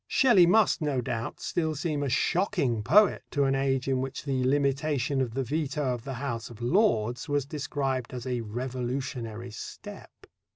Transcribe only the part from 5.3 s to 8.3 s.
the veto of the House of Lords was described as